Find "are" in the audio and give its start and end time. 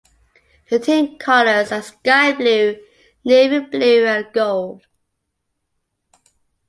1.71-1.83